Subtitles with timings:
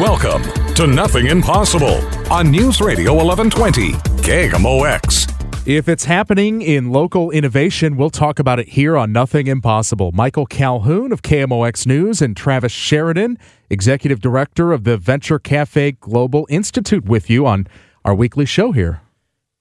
[0.00, 0.42] Welcome
[0.74, 2.00] to Nothing Impossible
[2.32, 3.92] on News Radio 1120
[4.22, 5.30] KMOX.
[5.66, 10.12] If it's happening in local innovation, we'll talk about it here on Nothing Impossible.
[10.12, 13.38] Michael Calhoun of KMOX News and Travis Sheridan,
[13.70, 17.66] Executive Director of the Venture Cafe Global Institute, with you on
[18.04, 19.00] our weekly show here.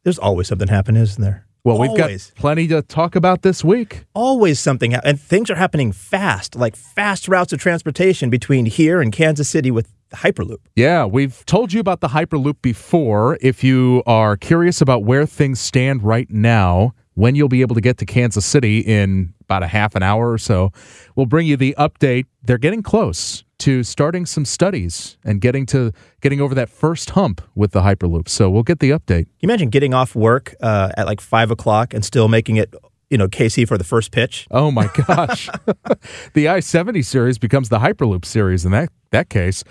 [0.04, 1.45] There's always something happening, isn't there?
[1.66, 2.31] Well, we've Always.
[2.31, 4.04] got plenty to talk about this week.
[4.13, 9.13] Always something, and things are happening fast, like fast routes of transportation between here and
[9.13, 10.59] Kansas City with Hyperloop.
[10.76, 13.37] Yeah, we've told you about the Hyperloop before.
[13.41, 17.82] If you are curious about where things stand right now, when you'll be able to
[17.82, 20.71] get to Kansas City in about a half an hour or so,
[21.15, 22.26] we'll bring you the update.
[22.43, 27.41] They're getting close to starting some studies and getting to getting over that first hump
[27.55, 28.27] with the Hyperloop.
[28.27, 29.26] So we'll get the update.
[29.26, 32.74] Can you imagine getting off work uh, at like five o'clock and still making it,
[33.09, 34.48] you know, KC for the first pitch?
[34.52, 35.49] Oh my gosh.
[36.34, 39.63] the I 70 series becomes the Hyperloop series in that, that case.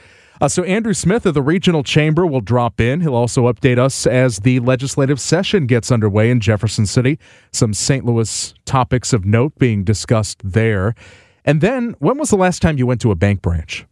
[0.43, 3.01] Uh, so, Andrew Smith of the Regional Chamber will drop in.
[3.01, 7.21] He'll also update us as the legislative session gets underway in Jefferson City.
[7.53, 8.05] Some St.
[8.05, 10.97] Louis topics of note being discussed there.
[11.45, 13.87] And then, when was the last time you went to a bank branch?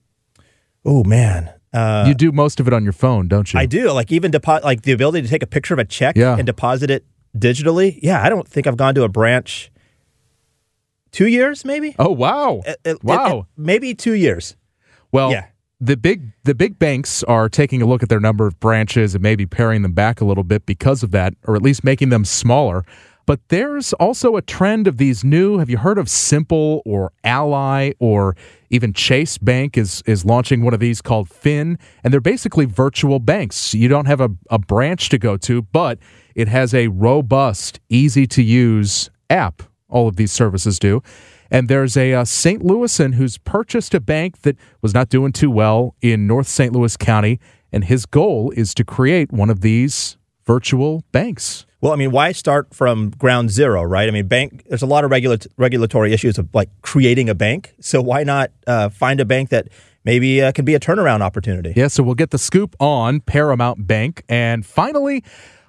[0.85, 3.61] Oh man, uh, you do most of it on your phone, don't you?
[3.61, 3.93] I do.
[3.93, 6.37] Like even deposit, like the ability to take a picture of a check Yeah.
[6.37, 7.05] and deposit it
[7.39, 7.97] digitally.
[8.03, 9.71] Yeah, I don't think I've gone to a branch.
[11.13, 11.95] Two years, maybe.
[11.97, 12.63] Oh, wow.
[12.67, 13.41] It- it- wow.
[13.41, 14.57] it- maybe two years.
[15.13, 15.45] Well, Yeah.
[15.83, 19.23] The big the big banks are taking a look at their number of branches and
[19.23, 22.25] maybe paring them back a little bit because of that, or at least making them
[22.27, 22.85] smaller.
[23.25, 25.59] But there's also a trend of these new.
[25.59, 28.37] Have you heard of Simple or Ally or
[28.71, 33.19] even Chase Bank is is launching one of these called Finn, and they're basically virtual
[33.19, 33.73] banks.
[33.73, 35.99] You don't have a, a branch to go to, but
[36.35, 39.63] it has a robust, easy to use app.
[39.89, 41.03] All of these services do.
[41.51, 42.63] And there's a uh, St.
[42.63, 46.73] Louisan who's purchased a bank that was not doing too well in North St.
[46.73, 47.41] Louis County.
[47.73, 51.67] And his goal is to create one of these virtual banks.
[51.81, 54.07] Well, I mean, why start from ground zero, right?
[54.07, 54.65] I mean, bank.
[54.69, 57.75] There's a lot of regula- regulatory issues of like creating a bank.
[57.81, 59.69] So why not uh, find a bank that
[60.05, 61.73] maybe uh, can be a turnaround opportunity?
[61.75, 64.25] Yeah, so we'll get the scoop on Paramount Bank.
[64.29, 65.25] And finally,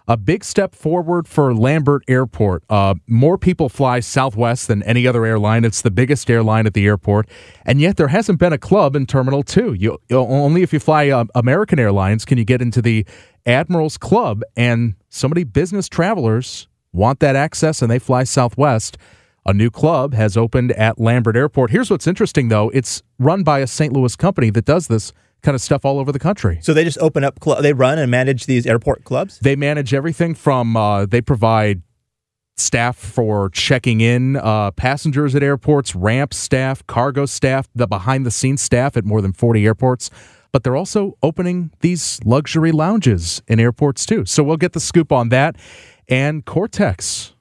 [0.08, 2.64] a big step forward for Lambert Airport.
[2.70, 5.64] Uh, more people fly Southwest than any other airline.
[5.64, 7.30] It's the biggest airline at the airport,
[7.66, 9.74] and yet there hasn't been a club in Terminal Two.
[9.74, 13.06] You only if you fly uh, American Airlines can you get into the
[13.46, 18.98] Admirals Club, and so many business travelers want that access, and they fly Southwest.
[19.44, 21.72] A new club has opened at Lambert Airport.
[21.72, 23.94] Here's what's interesting, though: it's run by a St.
[23.94, 26.60] Louis company that does this kind of stuff all over the country.
[26.62, 27.40] So they just open up.
[27.44, 29.40] Cl- they run and manage these airport clubs.
[29.40, 31.82] They manage everything from uh, they provide
[32.58, 38.32] staff for checking in uh, passengers at airports, ramp staff, cargo staff, the behind the
[38.32, 40.10] scenes staff at more than 40 airports.
[40.52, 44.26] But they're also opening these luxury lounges in airports too.
[44.26, 45.56] So we'll get the scoop on that.
[46.08, 47.34] And Cortex.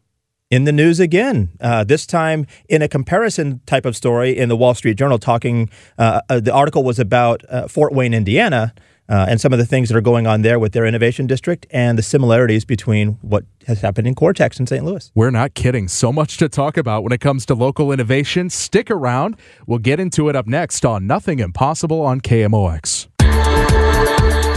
[0.51, 1.51] In the news again.
[1.61, 5.19] Uh, this time in a comparison type of story in the Wall Street Journal.
[5.19, 8.75] Talking, uh, uh, the article was about uh, Fort Wayne, Indiana,
[9.09, 11.67] uh, and some of the things that are going on there with their innovation district
[11.71, 14.85] and the similarities between what has happened in Cortex in St.
[14.85, 15.11] Louis.
[15.15, 15.89] We're not kidding.
[15.89, 18.51] So much to talk about when it comes to local innovation.
[18.51, 19.37] Stick around.
[19.67, 23.09] We'll get into it up next on Nothing Impossible on KMOX.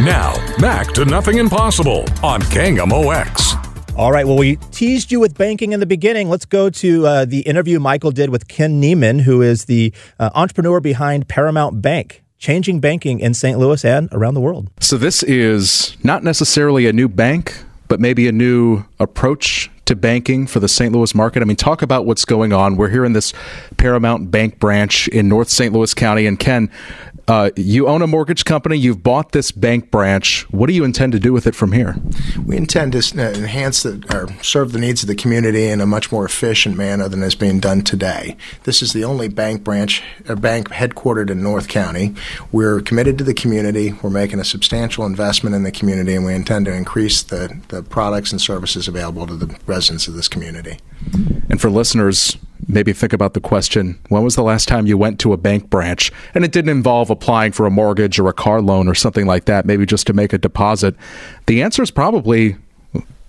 [0.03, 3.72] Now, back to Nothing Impossible on KMOX.
[3.95, 4.25] All right.
[4.25, 6.27] Well, we teased you with banking in the beginning.
[6.27, 10.31] Let's go to uh, the interview Michael did with Ken Neiman, who is the uh,
[10.33, 13.59] entrepreneur behind Paramount Bank, changing banking in St.
[13.59, 14.72] Louis and around the world.
[14.79, 20.47] So this is not necessarily a new bank, but maybe a new approach to banking
[20.47, 20.91] for the St.
[20.91, 21.43] Louis market.
[21.43, 22.78] I mean, talk about what's going on.
[22.78, 23.31] We're here in this
[23.78, 25.72] Paramount Bank branch in North St.
[25.72, 26.25] Louis County.
[26.25, 26.72] And Ken,
[27.28, 28.75] uh, you own a mortgage company.
[28.75, 30.43] You've bought this bank branch.
[30.52, 31.96] What do you intend to do with it from here?
[32.46, 35.85] We intend to uh, enhance the, or serve the needs of the community in a
[35.85, 38.35] much more efficient manner than is being done today.
[38.64, 42.14] This is the only bank branch, a bank headquartered in North County.
[42.52, 43.93] We're committed to the community.
[44.02, 47.84] We're making a substantial investment in the community, and we intend to increase the, the
[47.84, 50.79] products and services available to the residents of this community.
[51.49, 52.37] And for listeners,
[52.67, 55.69] maybe think about the question when was the last time you went to a bank
[55.69, 59.25] branch and it didn't involve applying for a mortgage or a car loan or something
[59.25, 60.95] like that, maybe just to make a deposit?
[61.47, 62.57] The answer is probably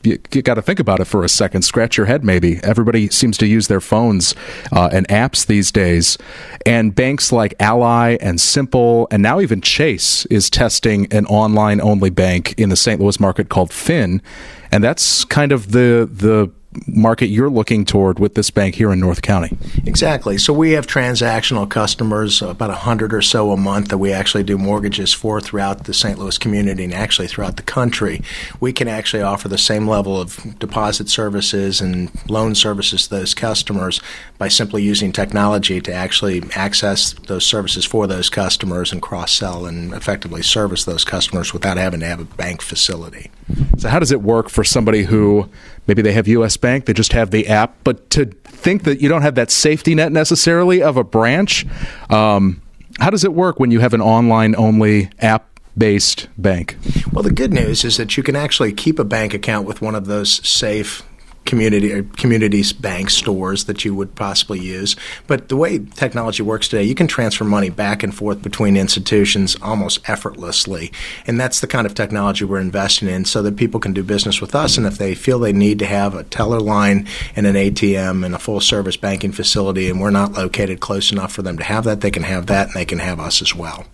[0.04, 1.62] you, you got to think about it for a second.
[1.62, 2.60] Scratch your head, maybe.
[2.62, 4.34] Everybody seems to use their phones
[4.70, 6.18] uh, and apps these days.
[6.66, 12.10] And banks like Ally and Simple, and now even Chase is testing an online only
[12.10, 13.00] bank in the St.
[13.00, 14.22] Louis market called Finn.
[14.70, 16.50] And that's kind of the, the
[16.86, 19.56] market you're looking toward with this bank here in North County.
[19.86, 20.38] Exactly.
[20.38, 24.58] So we have transactional customers, about 100 or so a month that we actually do
[24.58, 26.18] mortgages for throughout the St.
[26.18, 28.22] Louis community and actually throughout the country.
[28.60, 33.34] We can actually offer the same level of deposit services and loan services to those
[33.34, 34.00] customers
[34.38, 39.66] by simply using technology to actually access those services for those customers and cross sell
[39.66, 43.30] and effectively service those customers without having to have a bank facility.
[43.78, 45.48] So, how does it work for somebody who
[45.86, 46.56] maybe they have U.S.
[46.56, 49.94] Bank, they just have the app, but to think that you don't have that safety
[49.94, 51.66] net necessarily of a branch,
[52.10, 52.62] um,
[53.00, 56.76] how does it work when you have an online only app based bank?
[57.12, 59.94] Well, the good news is that you can actually keep a bank account with one
[59.94, 61.02] of those safe
[61.44, 64.96] community uh, communities bank stores that you would possibly use.
[65.26, 69.56] But the way technology works today, you can transfer money back and forth between institutions
[69.62, 70.92] almost effortlessly,
[71.26, 74.40] and that's the kind of technology we're investing in, so that people can do business
[74.40, 74.76] with us.
[74.76, 77.06] And if they feel they need to have a teller line
[77.36, 81.32] and an ATM and a full service banking facility, and we're not located close enough
[81.32, 83.54] for them to have that, they can have that, and they can have us as
[83.54, 83.86] well.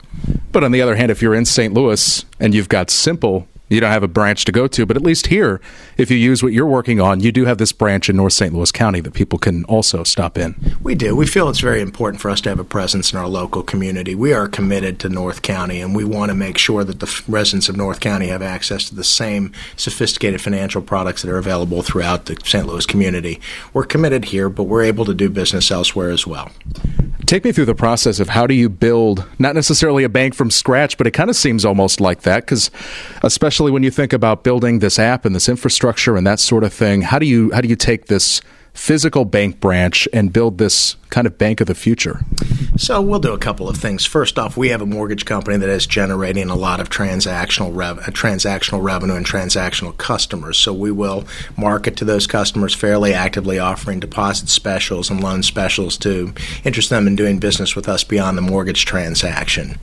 [0.53, 1.73] But on the other hand, if you're in St.
[1.73, 5.03] Louis and you've got Simple you don't have a branch to go to, but at
[5.03, 5.61] least here,
[5.97, 8.53] if you use what you're working on, you do have this branch in North St.
[8.53, 10.57] Louis County that people can also stop in.
[10.83, 11.15] We do.
[11.15, 14.15] We feel it's very important for us to have a presence in our local community.
[14.15, 17.69] We are committed to North County, and we want to make sure that the residents
[17.69, 22.27] of North County have access to the same sophisticated financial products that are available throughout
[22.27, 22.67] the St.
[22.67, 23.41] Louis community.
[23.73, 26.51] We're committed here, but we're able to do business elsewhere as well.
[27.27, 30.51] Take me through the process of how do you build not necessarily a bank from
[30.51, 32.71] scratch, but it kind of seems almost like that because,
[33.23, 36.73] especially when you think about building this app and this infrastructure and that sort of
[36.73, 38.41] thing, how do you how do you take this
[38.73, 42.21] physical bank branch and build this kind of bank of the future?
[42.77, 44.07] So we'll do a couple of things.
[44.07, 47.99] First off, we have a mortgage company that is generating a lot of transactional rev-
[47.99, 50.57] uh, transactional revenue and transactional customers.
[50.57, 51.25] So we will
[51.57, 56.33] market to those customers fairly actively, offering deposit specials and loan specials to
[56.65, 59.79] interest them in doing business with us beyond the mortgage transaction.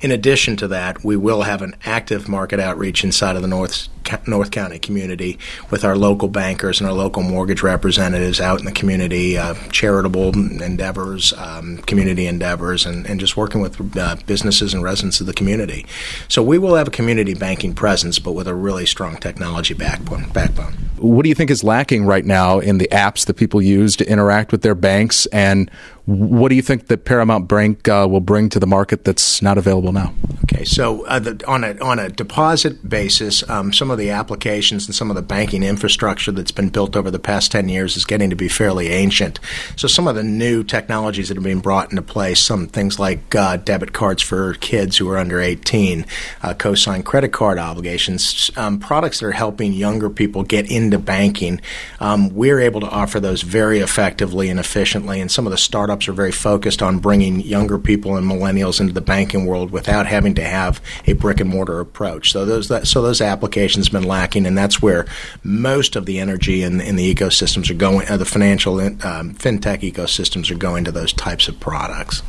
[0.00, 3.88] In addition to that, we will have an active market outreach inside of the North
[4.26, 5.38] North County community
[5.70, 10.34] with our local bankers and our local mortgage representatives out in the community, uh, charitable
[10.62, 15.34] endeavors, um, community endeavors, and, and just working with uh, businesses and residents of the
[15.34, 15.86] community.
[16.28, 20.28] So we will have a community banking presence, but with a really strong technology backbone.
[20.30, 20.72] backbone.
[20.98, 24.10] What do you think is lacking right now in the apps that people use to
[24.10, 25.70] interact with their banks, and
[26.04, 29.56] what do you think that Paramount Bank uh, will bring to the market that's not
[29.56, 30.12] available now?
[30.44, 34.86] Okay, so uh, the, on a on a deposit basis, um, some of the applications
[34.86, 38.04] and some of the banking infrastructure that's been built over the past 10 years is
[38.04, 39.38] getting to be fairly ancient.
[39.76, 43.34] So some of the new technologies that are being brought into place, some things like
[43.34, 46.06] uh, debit cards for kids who are under 18,
[46.42, 51.60] uh, co-signed credit card obligations, um, products that are helping younger people get into banking,
[52.00, 55.20] um, we're able to offer those very effectively and efficiently.
[55.20, 58.92] And some of the startups are very focused on bringing younger people and millennials into
[58.92, 62.32] the banking world without having to have a brick and mortar approach.
[62.32, 65.06] So those that, so those applications been lacking, and that's where
[65.42, 68.08] most of the energy in, in the ecosystems are going.
[68.08, 72.22] Uh, the financial um, fintech ecosystems are going to those types of products.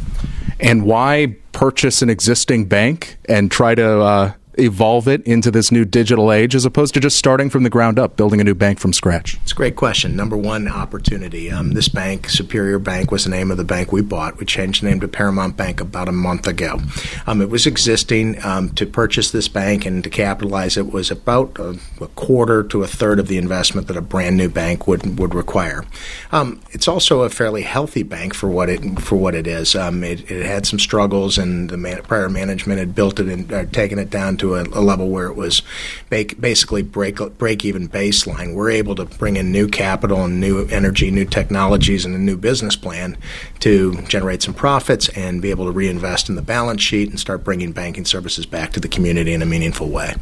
[0.59, 5.85] And why purchase an existing bank and try to uh, evolve it into this new
[5.85, 8.79] digital age as opposed to just starting from the ground up, building a new bank
[8.79, 9.37] from scratch?
[9.43, 10.15] It's a great question.
[10.15, 11.51] Number one, opportunity.
[11.51, 14.37] Um, this bank, Superior Bank, was the name of the bank we bought.
[14.37, 16.79] We changed the name to Paramount Bank about a month ago.
[17.27, 18.43] Um, it was existing.
[18.43, 22.83] Um, to purchase this bank and to capitalize it was about a, a, quarter to
[22.83, 25.85] a third of the investment that a brand new bank would would require.
[26.31, 29.75] Um, it's also a fairly healthy bank for what it for what it is.
[29.75, 33.51] Um, it, it, had some struggles, and the man, prior management had built it and
[33.51, 35.61] uh, taken it down to a, a level where it was
[36.09, 38.53] basically break break even baseline.
[38.53, 42.37] We're able to bring in new capital and new energy, new technologies, and a new
[42.37, 43.17] business plan
[43.59, 47.43] to generate some profits and be able to reinvest in the balance sheet and start
[47.43, 50.15] bringing banking services back to the community in a meaningful way.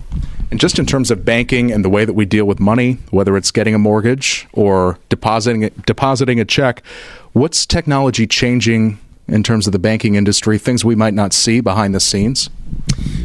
[0.52, 3.38] And just in terms of banking and the way that we deal with money, whether
[3.38, 6.84] it's getting a mortgage or depositing depositing a check,
[7.34, 8.98] what's technology changing
[9.28, 12.50] in terms of the banking industry, things we might not see behind the scenes?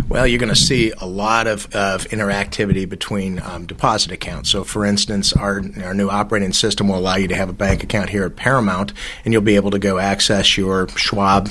[0.09, 4.51] Well, you're going to see a lot of, of interactivity between um, deposit accounts.
[4.51, 7.83] So, for instance, our, our new operating system will allow you to have a bank
[7.83, 8.93] account here at Paramount,
[9.25, 11.49] and you'll be able to go access your Schwab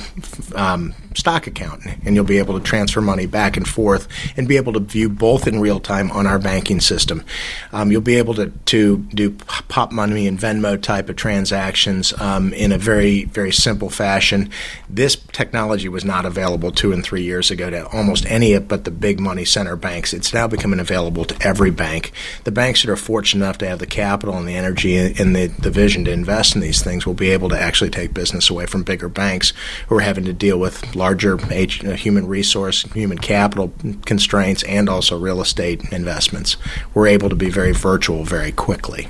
[0.55, 4.57] um, stock account, and you'll be able to transfer money back and forth and be
[4.57, 7.23] able to view both in real time on our banking system.
[7.71, 12.71] Um, you'll be able to, to do Popmoney and Venmo type of transactions um, in
[12.71, 14.49] a very, very simple fashion.
[14.89, 18.91] This technology was not available two and three years ago to almost any but the
[18.91, 20.13] big money center banks.
[20.13, 22.11] It's now becoming available to every bank.
[22.43, 25.47] The banks that are fortunate enough to have the capital and the energy and the,
[25.47, 28.65] the vision to invest in these things will be able to actually take business away
[28.65, 29.53] from bigger banks
[29.87, 33.73] who are having to deal with larger uh, human resource, human capital
[34.05, 36.55] constraints, and also real estate investments.
[36.93, 39.09] We're able to be very virtual very quickly.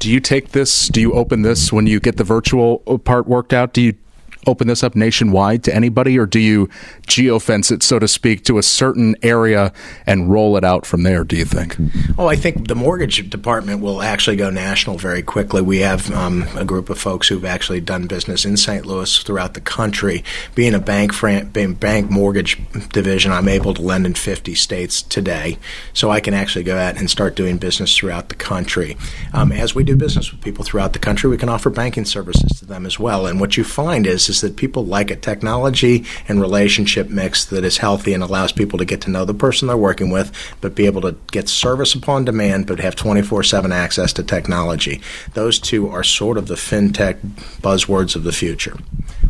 [0.00, 0.88] Do you take this?
[0.88, 3.72] Do you open this when you get the virtual part worked out?
[3.72, 3.94] Do you
[4.46, 6.68] open this up nationwide to anybody, or do you
[7.06, 9.72] geofence it, so to speak, to a certain area
[10.06, 11.24] and roll it out from there?
[11.24, 11.76] Do you think?
[12.18, 15.62] Oh, I think the mortgage department will actually go national very quickly.
[15.62, 18.86] We have um, a group of folks who've actually done business in St.
[18.86, 20.24] Louis throughout the country.
[20.54, 22.58] Being a bank fran- bank mortgage
[22.90, 25.58] division, I'm able to lend in 50 states today,
[25.92, 28.96] so I can actually go out and start doing business throughout the country.
[29.32, 32.58] Um, as we do business with people throughout the country, we can offer banking services
[32.58, 33.26] to them as well.
[33.26, 37.64] And what you find is is that people like a technology and relationship mix that
[37.64, 40.74] is healthy and allows people to get to know the person they're working with, but
[40.74, 45.00] be able to get service upon demand, but have 24 7 access to technology.
[45.34, 47.20] Those two are sort of the fintech
[47.60, 48.76] buzzwords of the future.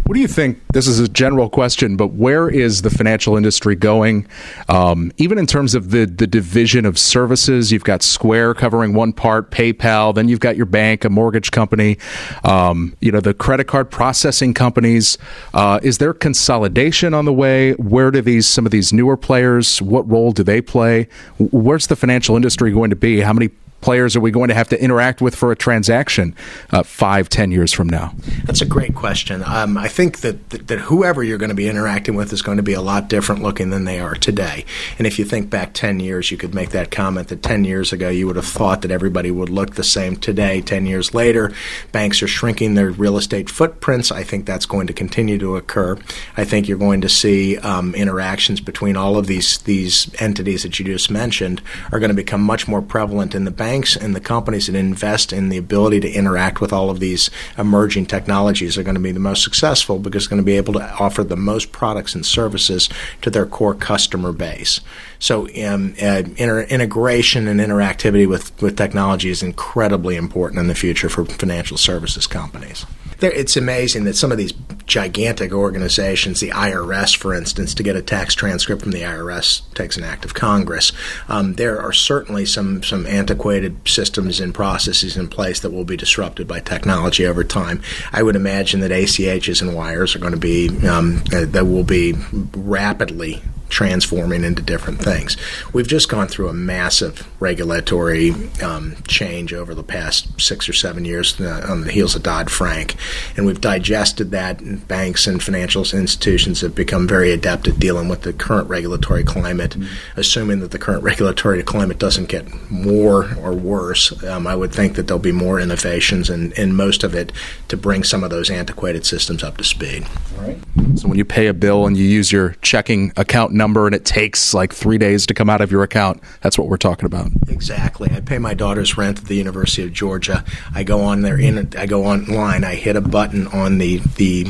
[0.06, 0.60] What do you think?
[0.74, 4.26] This is a general question, but where is the financial industry going?
[4.68, 9.14] Um, even in terms of the, the division of services, you've got Square covering one
[9.14, 11.96] part, PayPal, then you've got your bank, a mortgage company,
[12.44, 15.16] um, you know, the credit card processing companies.
[15.54, 17.72] Uh, is there consolidation on the way?
[17.72, 19.80] Where do these some of these newer players?
[19.80, 21.08] What role do they play?
[21.38, 23.20] Where's the financial industry going to be?
[23.22, 23.48] How many
[23.84, 26.34] players are we going to have to interact with for a transaction
[26.70, 28.14] uh, five, ten years from now?
[28.44, 29.42] That's a great question.
[29.44, 32.56] Um, I think that, that, that whoever you're going to be interacting with is going
[32.56, 34.64] to be a lot different looking than they are today.
[34.96, 37.92] And if you think back 10 years, you could make that comment that 10 years
[37.92, 40.62] ago you would have thought that everybody would look the same today.
[40.62, 41.52] 10 years later,
[41.92, 44.10] banks are shrinking their real estate footprints.
[44.10, 45.98] I think that's going to continue to occur.
[46.38, 50.78] I think you're going to see um, interactions between all of these these entities that
[50.78, 51.60] you just mentioned
[51.92, 54.76] are going to become much more prevalent in the bank banks and the companies that
[54.76, 57.28] invest in the ability to interact with all of these
[57.58, 60.72] emerging technologies are going to be the most successful because they're going to be able
[60.72, 62.88] to offer the most products and services
[63.20, 64.80] to their core customer base.
[65.18, 70.74] So um, uh, inter- integration and interactivity with, with technology is incredibly important in the
[70.76, 72.86] future for financial services companies
[73.20, 74.52] it's amazing that some of these
[74.86, 79.96] gigantic organizations, the IRS, for instance, to get a tax transcript from the IRS takes
[79.96, 80.92] an act of Congress.
[81.28, 85.96] Um, there are certainly some some antiquated systems and processes in place that will be
[85.96, 87.82] disrupted by technology over time.
[88.12, 91.84] I would imagine that ACHs and wires are going to be um, uh, that will
[91.84, 92.14] be
[92.54, 93.42] rapidly
[93.74, 95.36] transforming into different things.
[95.72, 101.04] We've just gone through a massive regulatory um, change over the past six or seven
[101.04, 102.94] years uh, on the heels of Dodd Frank,
[103.36, 104.60] and we've digested that.
[104.60, 109.24] And banks and financial institutions have become very adept at dealing with the current regulatory
[109.24, 109.72] climate.
[109.72, 110.20] Mm-hmm.
[110.20, 114.94] Assuming that the current regulatory climate doesn't get more or worse, um, I would think
[114.94, 117.32] that there'll be more innovations and, and most of it
[117.68, 120.06] to bring some of those antiquated systems up to speed.
[120.36, 120.58] All right.
[120.94, 124.04] So when you pay a bill and you use your checking account number and it
[124.04, 127.30] takes like three days to come out of your account, that's what we're talking about.
[127.48, 128.10] Exactly.
[128.12, 130.44] I pay my daughter's rent at the University of Georgia.
[130.74, 132.64] I go on there in I go online.
[132.64, 134.46] I hit a button on the the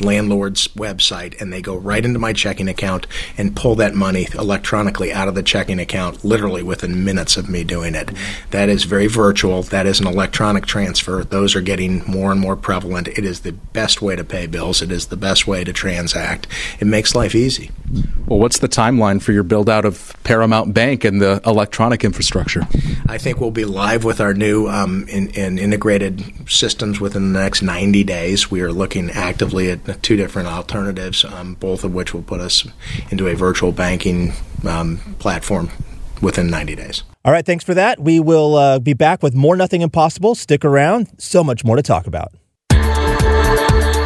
[0.00, 5.12] landlord's website and they go right into my checking account and pull that money electronically
[5.12, 8.10] out of the checking account literally within minutes of me doing it.
[8.50, 9.62] That is very virtual.
[9.62, 11.24] That is an electronic transfer.
[11.24, 13.08] Those are getting more and more prevalent.
[13.08, 14.82] It is the best way to pay bills.
[14.82, 16.46] It is the best way to transact.
[16.80, 17.70] It makes life easy.
[18.26, 22.66] Well, what's the timeline for your build out of Paramount Bank and the electronic infrastructure?
[23.06, 27.38] I think we'll be live with our new um, in, in integrated systems within the
[27.38, 28.50] next 90 days.
[28.50, 32.66] We are looking actively at two different alternatives, um, both of which will put us
[33.10, 34.32] into a virtual banking
[34.66, 35.70] um, platform
[36.20, 37.02] within 90 days.
[37.24, 38.00] All right, thanks for that.
[38.00, 40.34] We will uh, be back with more Nothing Impossible.
[40.34, 42.32] Stick around, so much more to talk about.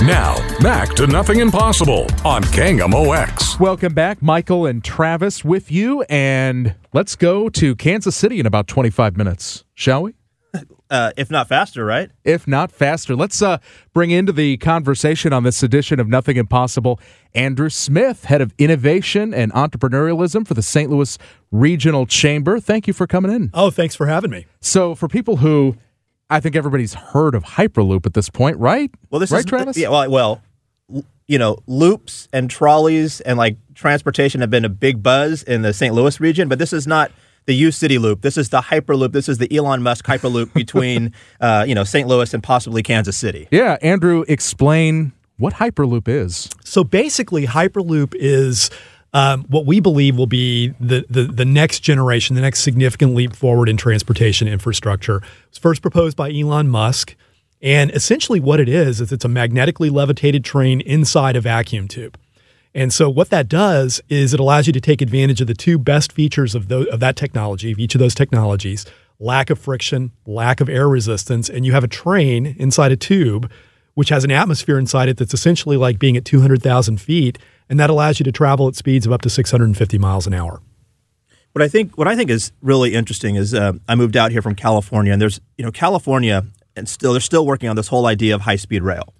[0.02, 3.58] Now, back to Nothing Impossible on KMOX.
[3.58, 4.22] Welcome back.
[4.22, 6.02] Michael and Travis with you.
[6.08, 10.14] And let's go to Kansas City in about 25 minutes, shall we?
[10.90, 12.10] Uh, if not faster, right?
[12.24, 13.14] If not faster.
[13.14, 13.58] Let's uh,
[13.92, 17.00] bring into the conversation on this edition of Nothing Impossible
[17.34, 20.90] Andrew Smith, head of innovation and entrepreneurialism for the St.
[20.90, 21.18] Louis
[21.50, 22.60] Regional Chamber.
[22.60, 23.50] Thank you for coming in.
[23.54, 24.46] Oh, thanks for having me.
[24.60, 25.76] So, for people who
[26.30, 28.90] I think everybody's heard of Hyperloop at this point, right?
[29.10, 29.76] Well, this right, is Travis.
[29.76, 30.42] Yeah, well, well,
[31.26, 35.72] you know, loops and trolleys and like transportation have been a big buzz in the
[35.72, 35.94] St.
[35.94, 37.12] Louis region, but this is not
[37.48, 38.20] the U City Loop.
[38.20, 39.12] This is the Hyperloop.
[39.12, 42.06] This is the Elon Musk Hyperloop between, uh, you know, St.
[42.06, 43.48] Louis and possibly Kansas City.
[43.50, 46.50] Yeah, Andrew, explain what Hyperloop is.
[46.62, 48.70] So basically, Hyperloop is
[49.14, 53.34] um, what we believe will be the, the, the next generation, the next significant leap
[53.34, 55.16] forward in transportation infrastructure.
[55.16, 57.16] It was first proposed by Elon Musk.
[57.62, 62.18] And essentially, what it is, is it's a magnetically levitated train inside a vacuum tube.
[62.74, 65.78] And so, what that does is it allows you to take advantage of the two
[65.78, 68.84] best features of, the, of that technology, of each of those technologies
[69.20, 73.50] lack of friction, lack of air resistance, and you have a train inside a tube
[73.98, 77.36] which has an atmosphere inside it that's essentially like being at 200,000 feet.
[77.68, 80.62] And that allows you to travel at speeds of up to 650 miles an hour.
[81.50, 84.40] What I think, what I think is really interesting is uh, I moved out here
[84.40, 86.44] from California, and there's, you know, California,
[86.76, 89.14] and still they're still working on this whole idea of high speed rail.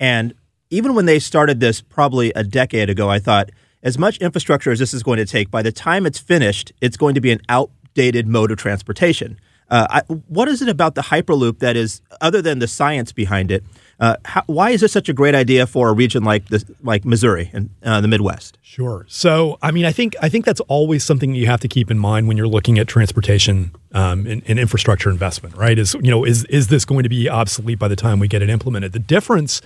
[0.00, 0.34] And
[0.70, 3.50] even when they started this probably a decade ago, I thought
[3.82, 6.96] as much infrastructure as this is going to take, by the time it's finished, it's
[6.96, 9.38] going to be an outdated mode of transportation.
[9.68, 13.50] Uh, I, what is it about the Hyperloop that is, other than the science behind
[13.50, 13.64] it,
[13.98, 17.04] uh, how, why is this such a great idea for a region like this, like
[17.04, 18.58] Missouri and uh, the Midwest?
[18.62, 19.06] Sure.
[19.08, 21.98] So, I mean, I think I think that's always something you have to keep in
[21.98, 25.56] mind when you're looking at transportation um, and, and infrastructure investment.
[25.56, 25.78] Right?
[25.78, 28.42] Is you know, is is this going to be obsolete by the time we get
[28.42, 28.92] it implemented?
[28.92, 29.62] The difference,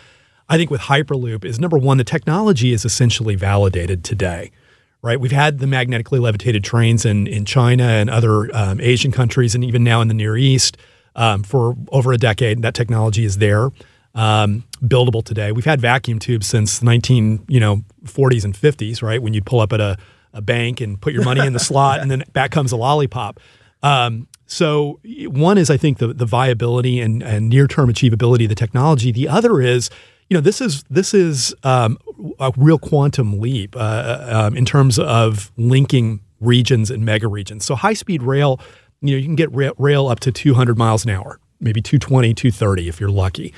[0.50, 4.50] I think, with Hyperloop is number one, the technology is essentially validated today
[5.02, 5.18] right?
[5.18, 9.64] We've had the magnetically levitated trains in, in China and other um, Asian countries, and
[9.64, 10.76] even now in the Near East
[11.16, 12.62] um, for over a decade.
[12.62, 13.70] That technology is there,
[14.14, 15.52] um, buildable today.
[15.52, 19.22] We've had vacuum tubes since 19, you know, 40s and 50s, right?
[19.22, 19.96] When you pull up at a,
[20.32, 23.40] a bank and put your money in the slot, and then back comes a lollipop.
[23.82, 28.48] Um, so one is, I think, the the viability and, and near term achievability of
[28.50, 29.12] the technology.
[29.12, 29.90] The other is
[30.30, 31.98] you know, this is this is um,
[32.38, 37.64] a real quantum leap uh, um, in terms of linking regions and mega regions.
[37.64, 38.60] So high speed rail,
[39.02, 42.32] you know, you can get rail, rail up to 200 miles an hour, maybe 220,
[42.32, 43.52] 230 if you're lucky.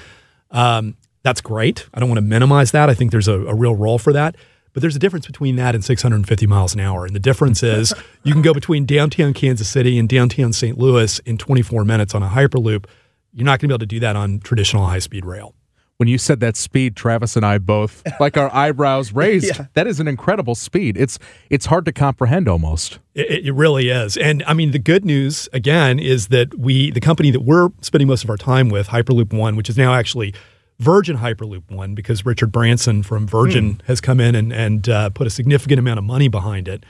[0.50, 1.86] Um, that's great.
[1.92, 2.88] I don't want to minimize that.
[2.88, 4.34] I think there's a, a real role for that.
[4.72, 7.04] But there's a difference between that and 650 miles an hour.
[7.04, 7.92] And the difference is
[8.22, 10.78] you can go between downtown Kansas City and downtown St.
[10.78, 12.86] Louis in 24 minutes on a Hyperloop.
[13.34, 15.54] You're not going to be able to do that on traditional high speed rail
[16.02, 19.56] when you said that speed, Travis and I both like our eyebrows raised.
[19.56, 19.66] yeah.
[19.74, 20.96] That is an incredible speed.
[20.96, 21.16] It's
[21.48, 22.98] it's hard to comprehend almost.
[23.14, 24.16] It, it, really is.
[24.16, 28.08] And I mean, the good news again is that we, the company that we're spending
[28.08, 30.34] most of our time with, Hyperloop One, which is now actually
[30.80, 33.82] Virgin Hyperloop One, because Richard Branson from Virgin mm.
[33.82, 36.82] has come in and and uh, put a significant amount of money behind it.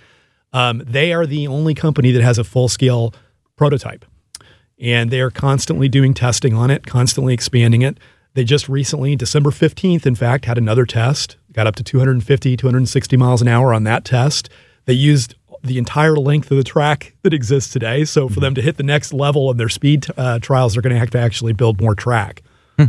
[0.55, 3.12] Um, they are the only company that has a full scale
[3.57, 4.07] prototype,
[4.81, 7.98] and they are constantly doing testing on it, constantly expanding it.
[8.34, 13.16] They just recently, December 15th, in fact, had another test, got up to 250, 260
[13.16, 14.48] miles an hour on that test.
[14.86, 18.04] They used the entire length of the track that exists today.
[18.04, 20.94] So for them to hit the next level of their speed uh, trials, they're going
[20.94, 22.42] to have to actually build more track.
[22.76, 22.86] Hmm.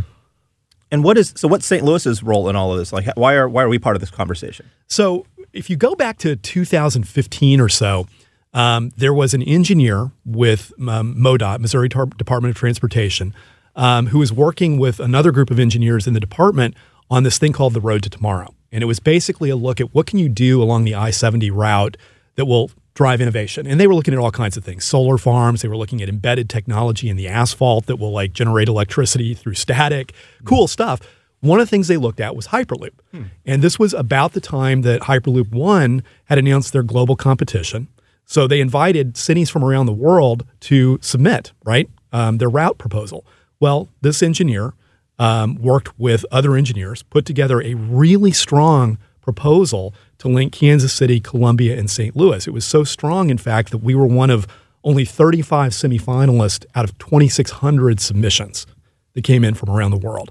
[0.90, 1.46] And what is so?
[1.46, 1.84] What's St.
[1.84, 2.92] Louis's role in all of this?
[2.92, 4.70] Like, why are why are we part of this conversation?
[4.88, 8.06] So, if you go back to 2015 or so,
[8.52, 13.34] um, there was an engineer with um, MoDOT, Missouri Department of Transportation,
[13.76, 16.74] um, who was working with another group of engineers in the department
[17.10, 18.54] on this thing called the Road to Tomorrow.
[18.72, 21.96] And it was basically a look at what can you do along the I-70 route
[22.36, 23.66] that will drive innovation.
[23.66, 24.84] And they were looking at all kinds of things.
[24.84, 28.68] Solar farms, they were looking at embedded technology in the asphalt that will like generate
[28.68, 30.12] electricity through static.
[30.44, 31.00] Cool stuff.
[31.40, 32.94] One of the things they looked at was Hyperloop.
[33.10, 33.24] Hmm.
[33.44, 37.88] And this was about the time that Hyperloop 1 had announced their global competition.
[38.24, 43.26] So they invited cities from around the world to submit, right, um, their route proposal.
[43.64, 44.74] Well, this engineer
[45.18, 51.18] um, worked with other engineers, put together a really strong proposal to link Kansas City,
[51.18, 52.14] Columbia, and St.
[52.14, 52.46] Louis.
[52.46, 54.46] It was so strong, in fact, that we were one of
[54.82, 58.66] only 35 semifinalists out of 2,600 submissions
[59.14, 60.30] that came in from around the world.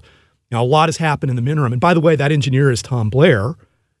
[0.52, 1.72] Now, a lot has happened in the interim.
[1.72, 3.56] And by the way, that engineer is Tom Blair,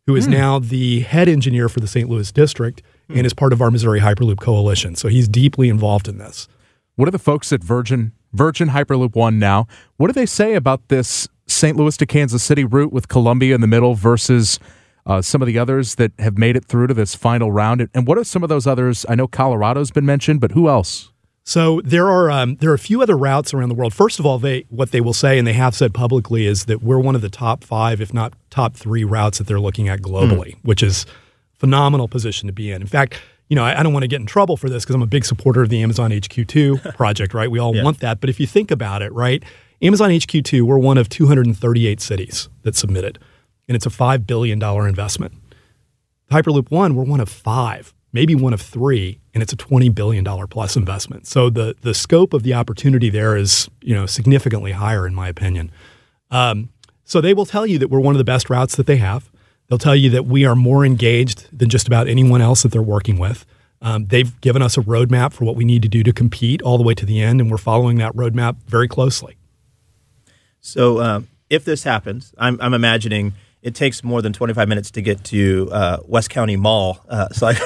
[0.06, 0.30] who is mm.
[0.30, 2.08] now the head engineer for the St.
[2.08, 3.16] Louis district mm.
[3.16, 4.94] and is part of our Missouri Hyperloop Coalition.
[4.94, 6.46] So he's deeply involved in this.
[6.94, 9.66] What are the folks at Virgin Virgin Hyperloop One now.
[9.96, 11.76] What do they say about this St.
[11.76, 14.58] Louis to Kansas City route with Columbia in the middle versus
[15.06, 17.88] uh, some of the others that have made it through to this final round?
[17.94, 19.06] And what are some of those others?
[19.08, 21.10] I know Colorado's been mentioned, but who else?
[21.46, 23.92] So there are um, there are a few other routes around the world.
[23.92, 26.82] First of all, they what they will say and they have said publicly is that
[26.82, 30.00] we're one of the top five, if not top three, routes that they're looking at
[30.00, 30.58] globally, mm.
[30.62, 31.04] which is
[31.52, 32.80] phenomenal position to be in.
[32.80, 34.94] In fact, you know, I, I don't want to get in trouble for this because
[34.94, 37.34] I'm a big supporter of the Amazon HQ2 project.
[37.34, 37.82] Right, we all yeah.
[37.82, 39.42] want that, but if you think about it, right,
[39.82, 43.18] Amazon HQ2, we're one of 238 cities that submitted,
[43.68, 45.32] and it's a five billion dollar investment.
[46.30, 50.24] Hyperloop One, we're one of five maybe one of three, and it's a $20 billion
[50.24, 51.26] plus investment.
[51.26, 55.28] So the, the scope of the opportunity there is you know, significantly higher, in my
[55.28, 55.70] opinion.
[56.30, 56.70] Um,
[57.04, 59.30] so they will tell you that we're one of the best routes that they have.
[59.68, 62.82] They'll tell you that we are more engaged than just about anyone else that they're
[62.82, 63.46] working with.
[63.80, 66.78] Um, they've given us a roadmap for what we need to do to compete all
[66.78, 69.36] the way to the end, and we're following that roadmap very closely.
[70.60, 75.02] So, um, if this happens, I'm, I'm imagining it takes more than 25 minutes to
[75.02, 77.00] get to uh, West County Mall.
[77.08, 77.56] Uh, so I,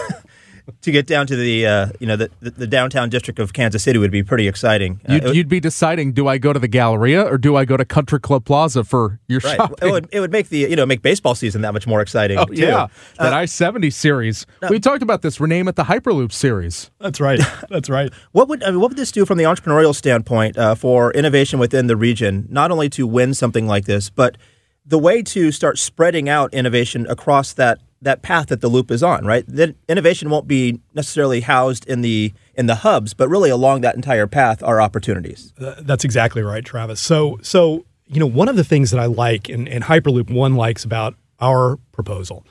[0.82, 3.98] to get down to the uh, you know the, the, downtown district of Kansas City
[3.98, 5.00] would be pretty exciting.
[5.08, 7.76] Uh, you'd, you'd, be deciding: do I go to the Galleria or do I go
[7.76, 9.56] to Country Club Plaza for your right.
[9.56, 9.88] shopping?
[9.88, 12.38] It would, it would make the you know make baseball season that much more exciting.
[12.38, 12.54] Oh too.
[12.54, 14.46] yeah, that uh, I seventy series.
[14.68, 15.40] we talked about this.
[15.40, 16.90] Rename it the Hyperloop series.
[17.00, 17.40] That's right.
[17.68, 18.12] That's right.
[18.32, 21.58] what would I mean, what would this do from the entrepreneurial standpoint uh, for innovation
[21.58, 22.46] within the region?
[22.50, 24.36] Not only to win something like this, but
[24.84, 29.02] the way to start spreading out innovation across that that path that the loop is
[29.02, 29.44] on, right?
[29.48, 33.94] That innovation won't be necessarily housed in the in the hubs, but really along that
[33.94, 35.52] entire path are opportunities.
[35.56, 37.00] That's exactly right, Travis.
[37.00, 40.54] So so you know one of the things that I like and, and Hyperloop One
[40.54, 42.46] likes about our proposal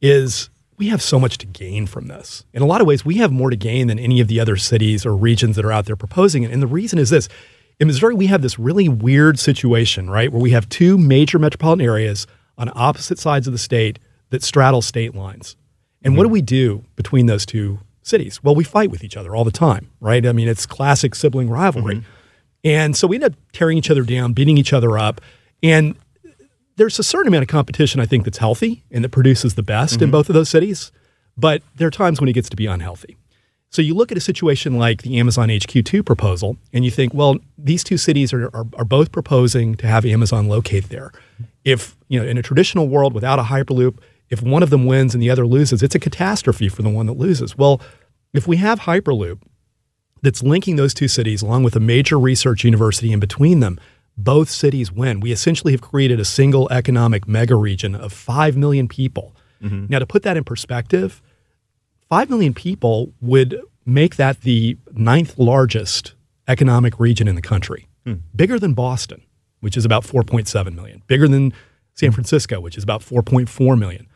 [0.00, 2.44] is we have so much to gain from this.
[2.52, 4.56] In a lot of ways, we have more to gain than any of the other
[4.56, 6.50] cities or regions that are out there proposing it.
[6.50, 7.28] And the reason is this.
[7.78, 11.84] In Missouri, we have this really weird situation, right, where we have two major metropolitan
[11.84, 12.26] areas
[12.58, 13.98] on opposite sides of the state
[14.32, 15.56] that straddle state lines.
[16.02, 16.18] And mm-hmm.
[16.18, 18.42] what do we do between those two cities?
[18.42, 20.26] Well, we fight with each other all the time, right?
[20.26, 21.96] I mean, it's classic sibling rivalry.
[21.96, 22.10] Mm-hmm.
[22.64, 25.20] And so we end up tearing each other down, beating each other up.
[25.62, 25.94] And
[26.76, 29.96] there's a certain amount of competition, I think, that's healthy and that produces the best
[29.96, 30.04] mm-hmm.
[30.04, 30.90] in both of those cities.
[31.36, 33.16] But there are times when it gets to be unhealthy.
[33.68, 37.38] So you look at a situation like the Amazon HQ2 proposal, and you think, well,
[37.56, 41.10] these two cities are, are, are both proposing to have Amazon locate there.
[41.64, 43.98] If, you know, in a traditional world without a Hyperloop,
[44.32, 47.04] if one of them wins and the other loses, it's a catastrophe for the one
[47.04, 47.56] that loses.
[47.56, 47.82] Well,
[48.32, 49.42] if we have Hyperloop
[50.22, 53.78] that's linking those two cities along with a major research university in between them,
[54.16, 55.20] both cities win.
[55.20, 59.36] We essentially have created a single economic mega region of 5 million people.
[59.62, 59.86] Mm-hmm.
[59.90, 61.20] Now, to put that in perspective,
[62.08, 66.14] 5 million people would make that the ninth largest
[66.48, 68.20] economic region in the country, mm.
[68.34, 69.22] bigger than Boston,
[69.60, 71.52] which is about 4.7 million, bigger than
[71.94, 74.06] San Francisco, which is about 4.4 million.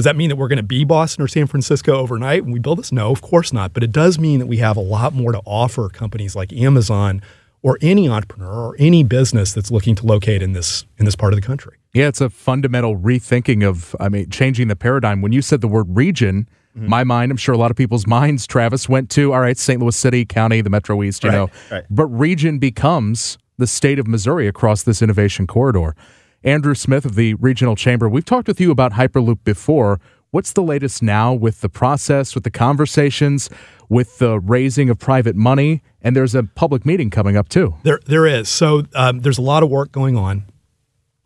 [0.00, 2.58] Does that mean that we're going to be Boston or San Francisco overnight when we
[2.58, 2.90] build this?
[2.90, 3.74] No, of course not.
[3.74, 7.20] But it does mean that we have a lot more to offer companies like Amazon
[7.60, 11.34] or any entrepreneur or any business that's looking to locate in this in this part
[11.34, 11.76] of the country.
[11.92, 15.20] Yeah, it's a fundamental rethinking of I mean changing the paradigm.
[15.20, 16.88] When you said the word region, mm-hmm.
[16.88, 19.82] my mind, I'm sure a lot of people's minds, Travis, went to all right, St.
[19.82, 21.50] Louis City, county, the Metro East, you right, know.
[21.70, 21.84] Right.
[21.90, 25.94] But region becomes the state of Missouri across this innovation corridor.
[26.42, 30.00] Andrew Smith of the Regional Chamber, we've talked with you about Hyperloop before.
[30.30, 33.50] What's the latest now with the process, with the conversations,
[33.88, 35.82] with the raising of private money?
[36.00, 37.74] And there's a public meeting coming up too.
[37.82, 38.48] There, there is.
[38.48, 40.44] So um, there's a lot of work going on.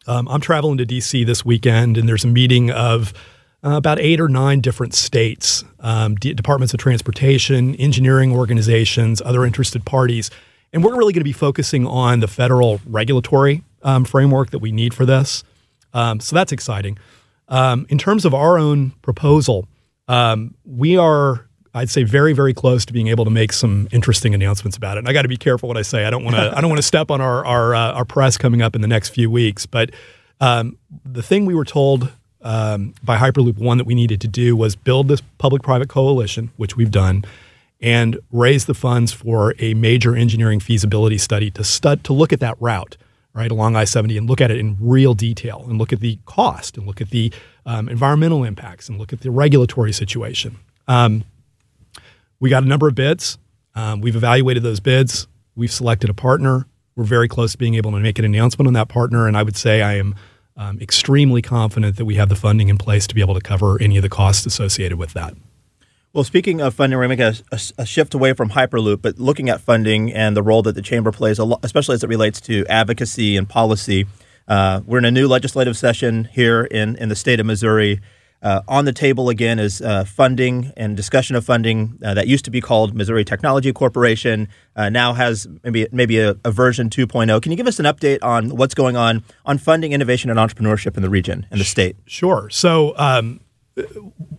[0.06, 3.12] Um, I'm traveling to DC this weekend, and there's a meeting of
[3.62, 9.84] uh, about eight or nine different states, um, departments of transportation, engineering organizations, other interested
[9.86, 10.30] parties.
[10.74, 14.72] And we're really going to be focusing on the federal regulatory um, framework that we
[14.72, 15.44] need for this.
[15.92, 16.98] Um, so that's exciting.
[17.48, 19.68] Um, in terms of our own proposal,
[20.08, 24.34] um, we are, I'd say, very, very close to being able to make some interesting
[24.34, 25.00] announcements about it.
[25.00, 26.06] And I got to be careful what I say.
[26.06, 26.52] I don't want to.
[26.56, 28.88] I don't want to step on our our, uh, our press coming up in the
[28.88, 29.66] next few weeks.
[29.66, 29.92] But
[30.40, 32.10] um, the thing we were told
[32.42, 36.76] um, by Hyperloop One that we needed to do was build this public-private coalition, which
[36.76, 37.24] we've done,
[37.84, 42.40] and raise the funds for a major engineering feasibility study to stud to look at
[42.40, 42.96] that route
[43.34, 46.78] right along I-70 and look at it in real detail and look at the cost
[46.78, 47.30] and look at the
[47.66, 50.56] um, environmental impacts and look at the regulatory situation.
[50.88, 51.24] Um,
[52.40, 53.36] we got a number of bids.
[53.74, 55.26] Um, we've evaluated those bids.
[55.54, 56.66] We've selected a partner.
[56.96, 59.42] We're very close to being able to make an announcement on that partner, and I
[59.42, 60.14] would say I am
[60.56, 63.82] um, extremely confident that we have the funding in place to be able to cover
[63.82, 65.34] any of the costs associated with that.
[66.14, 69.48] Well, speaking of funding, we're making a, a, a, shift away from Hyperloop, but looking
[69.48, 73.36] at funding and the role that the chamber plays, especially as it relates to advocacy
[73.36, 74.06] and policy.
[74.46, 78.00] Uh, we're in a new legislative session here in, in the state of Missouri.
[78.40, 82.44] Uh, on the table again is uh, funding and discussion of funding uh, that used
[82.44, 84.46] to be called Missouri Technology Corporation,
[84.76, 87.42] uh, now has maybe maybe a, a, version 2.0.
[87.42, 90.96] Can you give us an update on what's going on on funding, innovation, and entrepreneurship
[90.96, 91.96] in the region and the state?
[92.06, 92.48] Sure.
[92.50, 93.40] So um,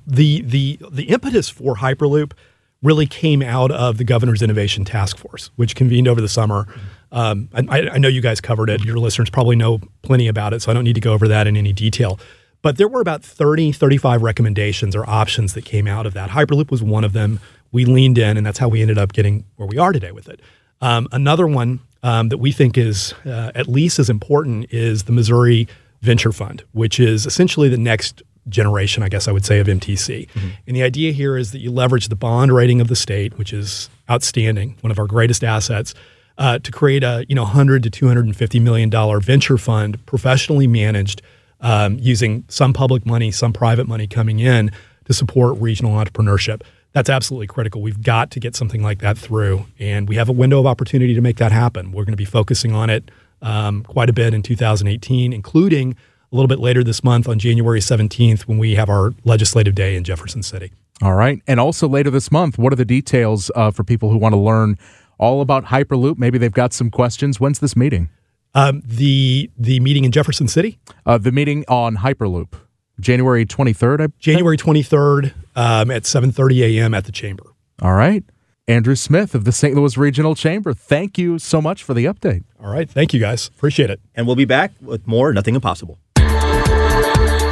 [0.07, 2.33] the the the impetus for Hyperloop
[2.81, 6.67] really came out of the governor's innovation task force, which convened over the summer.
[7.11, 8.83] Um, I, I know you guys covered it.
[8.83, 11.47] Your listeners probably know plenty about it, so I don't need to go over that
[11.47, 12.19] in any detail.
[12.61, 16.31] But there were about 30, 35 recommendations or options that came out of that.
[16.31, 17.39] Hyperloop was one of them.
[17.71, 20.27] We leaned in, and that's how we ended up getting where we are today with
[20.27, 20.41] it.
[20.81, 25.11] Um, another one um, that we think is uh, at least as important is the
[25.11, 25.67] Missouri
[26.01, 30.27] Venture Fund, which is essentially the next generation, I guess I would say, of MTC.
[30.29, 30.47] Mm-hmm.
[30.67, 33.53] And the idea here is that you leverage the bond rating of the state, which
[33.53, 35.93] is outstanding, one of our greatest assets,
[36.37, 41.21] uh, to create a you know 100 to 250 million dollar venture fund, professionally managed
[41.61, 44.71] um, using some public money, some private money coming in
[45.05, 46.61] to support regional entrepreneurship.
[46.91, 47.81] That's absolutely critical.
[47.81, 51.13] We've got to get something like that through, and we have a window of opportunity
[51.13, 51.91] to make that happen.
[51.91, 55.95] We're going to be focusing on it um, quite a bit in 2018, including
[56.35, 59.95] a little bit later this month on January 17th when we have our legislative day
[59.95, 60.73] in Jefferson City.
[61.01, 61.41] All right.
[61.47, 64.39] And also later this month, what are the details uh, for people who want to
[64.39, 64.77] learn
[65.17, 66.17] all about Hyperloop?
[66.17, 67.39] Maybe they've got some questions.
[67.39, 68.09] When's this meeting?
[68.53, 70.79] Um, the the meeting in Jefferson City.
[71.05, 72.53] Uh, the meeting on Hyperloop,
[73.01, 74.13] January twenty third.
[74.17, 76.93] January twenty third um, at seven thirty a.m.
[76.93, 77.43] at the chamber.
[77.81, 78.23] All right,
[78.65, 79.75] Andrew Smith of the St.
[79.75, 80.73] Louis Regional Chamber.
[80.73, 82.45] Thank you so much for the update.
[82.57, 83.47] All right, thank you guys.
[83.49, 83.99] Appreciate it.
[84.15, 85.99] And we'll be back with more Nothing Impossible.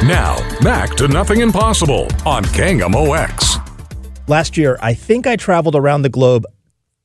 [0.06, 3.58] Now back to Nothing Impossible on KMOX.
[4.28, 6.44] Last year, I think I traveled around the globe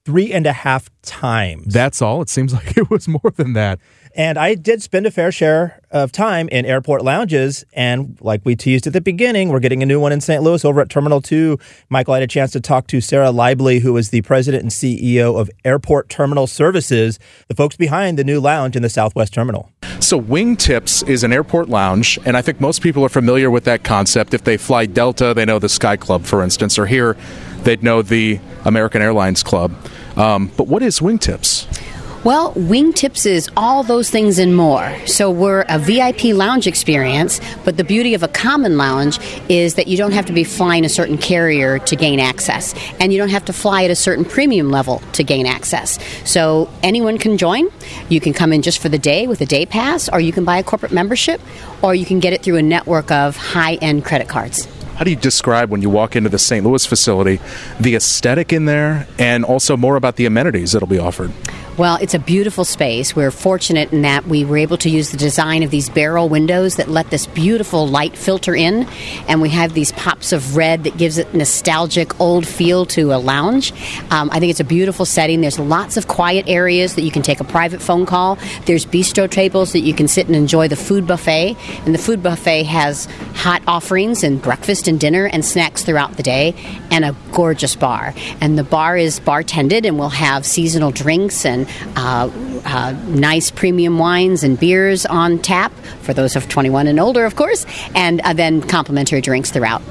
[0.04, 1.74] three and a half times.
[1.74, 2.22] That's all.
[2.22, 3.80] It seems like it was more than that.
[4.20, 7.64] And I did spend a fair share of time in airport lounges.
[7.72, 10.44] And like we teased at the beginning, we're getting a new one in St.
[10.44, 11.58] Louis over at Terminal 2.
[11.88, 14.72] Michael I had a chance to talk to Sarah Leibly, who is the president and
[14.74, 19.72] CEO of Airport Terminal Services, the folks behind the new lounge in the Southwest Terminal.
[20.02, 23.86] So, Wingtips is an airport lounge, and I think most people are familiar with that
[23.86, 24.34] concept.
[24.34, 27.16] If they fly Delta, they know the Sky Club, for instance, or here,
[27.64, 29.74] they'd know the American Airlines Club.
[30.18, 31.89] Um, but what is Wingtips?
[32.26, 34.94] Well, Wingtips is all those things and more.
[35.08, 39.88] So we're a VIP lounge experience, but the beauty of a common lounge is that
[39.88, 43.30] you don't have to be flying a certain carrier to gain access, and you don't
[43.30, 45.98] have to fly at a certain premium level to gain access.
[46.26, 47.70] So anyone can join.
[48.10, 50.44] You can come in just for the day with a day pass, or you can
[50.44, 51.40] buy a corporate membership,
[51.82, 54.68] or you can get it through a network of high end credit cards.
[54.96, 56.66] How do you describe when you walk into the St.
[56.66, 57.40] Louis facility
[57.80, 61.32] the aesthetic in there and also more about the amenities that'll be offered?
[61.80, 63.16] Well, it's a beautiful space.
[63.16, 66.76] We're fortunate in that we were able to use the design of these barrel windows
[66.76, 68.86] that let this beautiful light filter in,
[69.30, 73.16] and we have these pops of red that gives it nostalgic old feel to a
[73.16, 73.72] lounge.
[74.12, 75.40] Um, I think it's a beautiful setting.
[75.40, 78.38] There's lots of quiet areas that you can take a private phone call.
[78.66, 82.22] There's bistro tables that you can sit and enjoy the food buffet, and the food
[82.22, 86.56] buffet has hot offerings and breakfast and dinner and snacks throughout the day,
[86.92, 88.14] and a gorgeous bar.
[88.42, 92.30] And the bar is bartended, and we'll have seasonal drinks and uh,
[92.66, 97.36] uh, nice premium wines and beers on tap for those of 21 and older, of
[97.36, 99.82] course, and uh, then complimentary drinks throughout.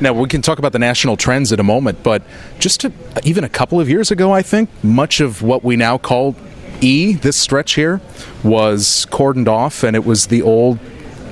[0.00, 2.22] Now, we can talk about the national trends in a moment, but
[2.58, 2.92] just to,
[3.22, 6.34] even a couple of years ago, I think, much of what we now call
[6.80, 8.00] E, this stretch here,
[8.42, 10.78] was cordoned off, and it was the old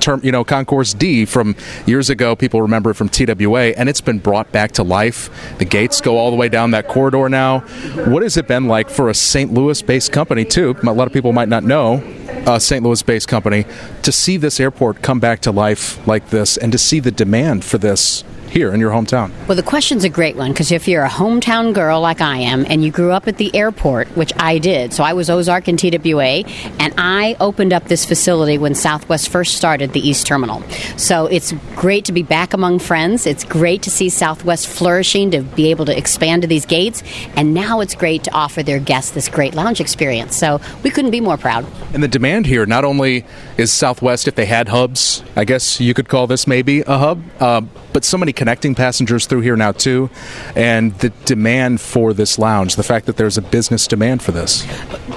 [0.03, 2.37] term, you know, Concourse D from years ago.
[2.37, 5.31] People remember it from TWA, and it's been brought back to life.
[5.59, 7.61] The gates go all the way down that corridor now.
[8.07, 9.53] What has it been like for a St.
[9.53, 10.77] Louis-based company too?
[10.83, 12.03] A lot of people might not know
[12.47, 12.83] a St.
[12.85, 13.65] Louis-based company
[14.03, 17.65] to see this airport come back to life like this, and to see the demand
[17.65, 19.33] for this here in your hometown?
[19.49, 22.67] Well, the question's a great one because if you're a hometown girl like I am
[22.69, 25.79] and you grew up at the airport, which I did, so I was Ozark and
[25.79, 26.45] TWA,
[26.79, 30.63] and I opened up this facility when Southwest first started the East Terminal.
[30.99, 33.27] So it's great to be back among friends.
[33.27, 37.03] It's great to see Southwest flourishing, to be able to expand to these gates,
[37.37, 40.37] and now it's great to offer their guests this great lounge experience.
[40.37, 41.67] So we couldn't be more proud.
[41.95, 43.25] And the demand here not only
[43.57, 47.23] is Southwest, if they had hubs, I guess you could call this maybe a hub,
[47.41, 50.11] uh, but so many connecting passengers through here now too,
[50.57, 54.67] and the demand for this lounge, the fact that there's a business demand for this.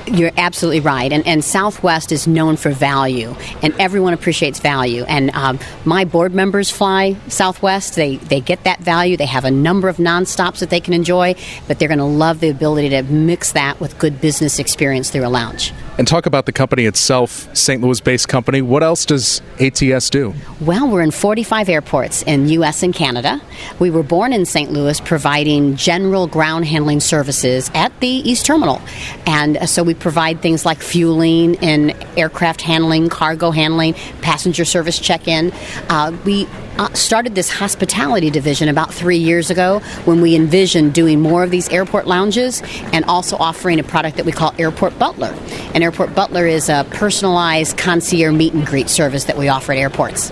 [0.07, 5.03] You're absolutely right, and, and Southwest is known for value, and everyone appreciates value.
[5.05, 9.17] And um, my board members fly Southwest; they they get that value.
[9.17, 11.35] They have a number of nonstops that they can enjoy,
[11.67, 15.25] but they're going to love the ability to mix that with good business experience through
[15.25, 15.73] a lounge.
[15.97, 17.81] And talk about the company itself, St.
[17.81, 18.62] Louis based company.
[18.62, 20.34] What else does ATS do?
[20.62, 23.41] Well, we're in 45 airports in US and Canada.
[23.79, 24.71] We were born in St.
[24.71, 28.81] Louis providing general ground handling services at the East Terminal.
[29.25, 34.99] And uh, so we provide things like fueling and aircraft handling, cargo handling, passenger service
[34.99, 35.51] check in.
[35.89, 41.21] Uh, we uh, started this hospitality division about three years ago when we envisioned doing
[41.21, 42.61] more of these airport lounges
[42.93, 45.35] and also offering a product that we call Airport Butler.
[45.73, 49.77] And Airport Butler is a personalized concierge meet and greet service that we offer at
[49.77, 50.29] airports.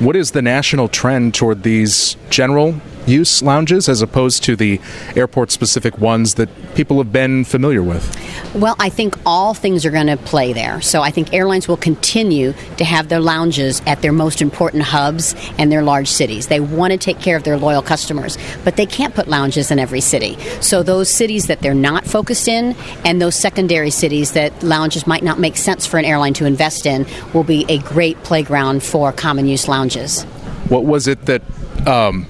[0.00, 4.80] What is the national trend toward these general use lounges as opposed to the
[5.16, 8.14] airport specific ones that people have been familiar with?
[8.54, 10.80] Well, I think all things are going to play there.
[10.80, 15.34] So I think airlines will continue to have their lounges at their most important hubs
[15.58, 16.48] and their large cities.
[16.48, 19.78] They want to take care of their loyal customers, but they can't put lounges in
[19.78, 20.38] every city.
[20.60, 25.22] So those cities that they're not focused in and those secondary cities that lounges might
[25.22, 29.12] not make sense for an airline to invest in will be a great playground for
[29.12, 30.24] common use lounges.
[30.68, 31.42] What was it that
[31.86, 32.26] um,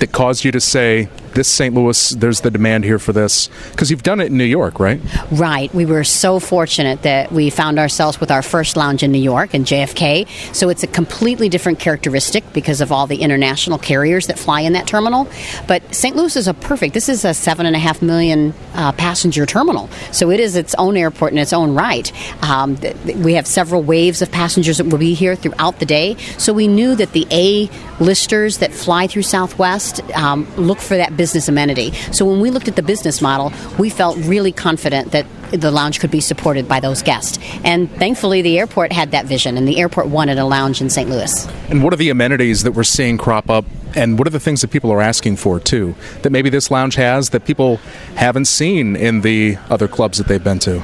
[0.00, 1.74] that caused you to say, this St.
[1.74, 3.48] Louis, there's the demand here for this?
[3.70, 5.00] Because you've done it in New York, right?
[5.30, 5.72] Right.
[5.74, 9.54] We were so fortunate that we found ourselves with our first lounge in New York
[9.54, 10.28] and JFK.
[10.54, 14.72] So it's a completely different characteristic because of all the international carriers that fly in
[14.74, 15.28] that terminal.
[15.66, 16.16] But St.
[16.16, 16.94] Louis is a perfect.
[16.94, 20.74] This is a seven and a half million uh, passenger terminal, so it is its
[20.76, 22.12] own airport in its own right.
[22.42, 22.76] Um,
[23.16, 26.16] we have several waves of passengers that will be here throughout the day.
[26.38, 31.16] So we knew that the A listers that fly through Southwest um, look for that
[31.20, 31.92] business amenity.
[32.12, 36.00] So when we looked at the business model, we felt really confident that the lounge
[36.00, 37.38] could be supported by those guests.
[37.62, 41.10] And thankfully, the airport had that vision, and the airport wanted a lounge in St.
[41.10, 41.46] Louis.
[41.68, 43.66] And what are the amenities that we're seeing crop up?
[43.94, 46.94] And what are the things that people are asking for, too, that maybe this lounge
[46.94, 47.76] has that people
[48.14, 50.82] haven't seen in the other clubs that they've been to?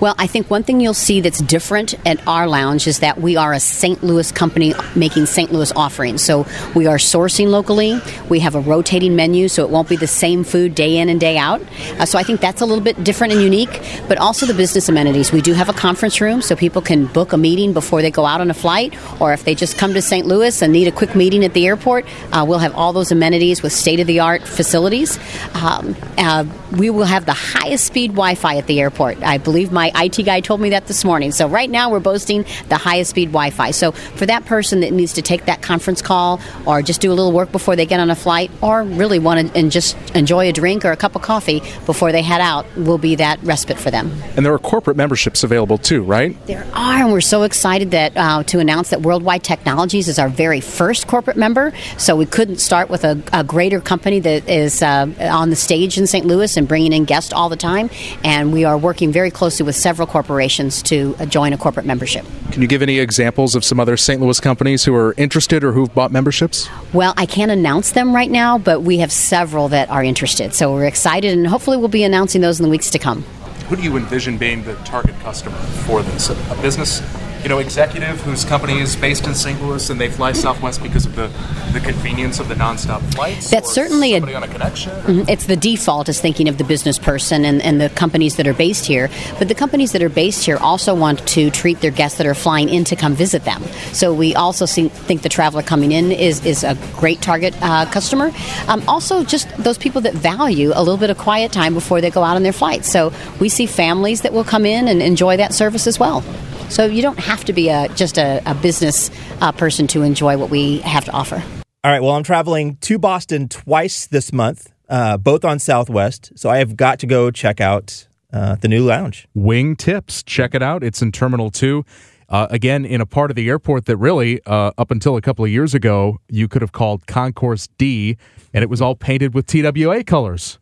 [0.00, 3.36] Well, I think one thing you'll see that's different at our lounge is that we
[3.36, 4.02] are a St.
[4.04, 5.52] Louis company making St.
[5.52, 6.22] Louis offerings.
[6.22, 8.00] So we are sourcing locally.
[8.28, 11.18] We have a rotating menu, so it won't be the same food day in and
[11.18, 11.60] day out.
[11.98, 13.82] Uh, so I think that's a little bit different and unique.
[14.06, 15.32] But also the business amenities.
[15.32, 18.24] We do have a conference room, so people can book a meeting before they go
[18.24, 20.26] out on a flight, or if they just come to St.
[20.26, 23.64] Louis and need a quick meeting at the airport, uh, we'll have all those amenities
[23.64, 25.18] with state of the art facilities.
[25.54, 26.44] Um, uh,
[26.76, 29.20] we will have the highest speed Wi Fi at the airport.
[29.22, 31.32] I believe my IT guy told me that this morning.
[31.32, 33.70] So right now we're boasting the highest speed Wi Fi.
[33.70, 37.14] So for that person that needs to take that conference call or just do a
[37.14, 40.48] little work before they get on a flight or really want to and just enjoy
[40.48, 43.78] a drink or a cup of coffee before they head out, will be that respite
[43.78, 44.10] for them.
[44.36, 46.36] And there are corporate memberships available too, right?
[46.46, 50.28] There are, and we're so excited that uh, to announce that Worldwide Technologies is our
[50.28, 51.72] very first corporate member.
[51.96, 55.98] So we couldn't start with a, a greater company that is uh, on the stage
[55.98, 56.26] in St.
[56.26, 57.90] Louis and bringing in guests all the time.
[58.24, 62.26] And we are working very closely with several corporations to uh, join a corporate membership.
[62.52, 64.20] Can you give any examples of some other St.
[64.20, 66.68] Louis companies who are interested or who've bought memberships?
[66.92, 70.54] Well, I can't announce them right now, but we have several that are interested.
[70.54, 73.22] So we're excited, and hopefully we'll be announcing those in the weeks to come.
[73.68, 76.30] Who do you envision being the target customer for this?
[76.30, 77.00] A business
[77.48, 79.58] you know, executive whose company is based in St.
[79.62, 81.28] Louis and they fly Southwest because of the,
[81.72, 83.48] the convenience of the nonstop flights?
[83.48, 84.92] That's certainly a, on a connection.
[84.92, 85.30] Mm-hmm.
[85.30, 88.52] It's the default is thinking of the business person and, and the companies that are
[88.52, 89.08] based here.
[89.38, 92.34] But the companies that are based here also want to treat their guests that are
[92.34, 93.62] flying in to come visit them.
[93.94, 97.86] So we also see, think the traveler coming in is, is a great target uh,
[97.86, 98.30] customer.
[98.66, 102.10] Um, also, just those people that value a little bit of quiet time before they
[102.10, 102.92] go out on their flights.
[102.92, 106.22] So we see families that will come in and enjoy that service as well.
[106.68, 110.36] So you don't have to be a, just a, a business uh, person to enjoy
[110.36, 111.42] what we have to offer.
[111.84, 112.02] All right.
[112.02, 116.32] Well, I'm traveling to Boston twice this month, uh, both on Southwest.
[116.36, 119.26] So I have got to go check out uh, the new lounge.
[119.36, 120.24] Wingtips.
[120.26, 120.82] Check it out.
[120.82, 121.84] It's in Terminal 2.
[122.28, 125.44] Uh, again, in a part of the airport that really, uh, up until a couple
[125.44, 128.18] of years ago, you could have called Concourse D,
[128.52, 130.58] and it was all painted with TWA colors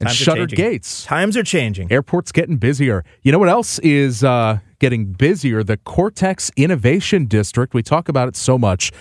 [0.00, 1.04] and Times shuttered gates.
[1.04, 1.92] Times are changing.
[1.92, 3.04] Airport's getting busier.
[3.22, 5.62] You know what else is uh, getting busier?
[5.62, 7.74] The Cortex Innovation District.
[7.74, 8.92] We talk about it so much,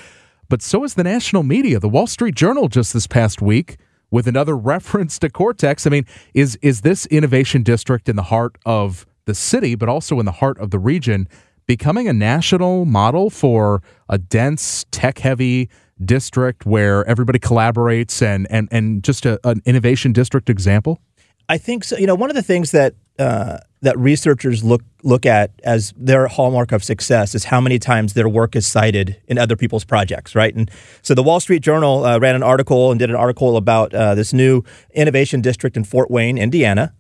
[0.50, 1.80] but so is the national media.
[1.80, 3.78] The Wall Street Journal just this past week
[4.12, 5.88] with another reference to Cortex.
[5.88, 10.20] I mean, is is this innovation district in the heart of the city, but also
[10.20, 11.30] in the heart of the region,
[11.70, 15.70] becoming a national model for a dense, tech-heavy
[16.04, 21.00] district where everybody collaborates and and and just a, an innovation district example?
[21.48, 21.96] I think so.
[21.96, 26.26] You know, one of the things that uh, that researchers look look at as their
[26.26, 30.34] hallmark of success is how many times their work is cited in other people's projects,
[30.34, 30.56] right?
[30.56, 30.72] And
[31.04, 34.16] so the Wall Street Journal uh, ran an article and did an article about uh,
[34.16, 34.64] this new
[34.96, 36.96] innovation district in Fort Wayne, Indiana.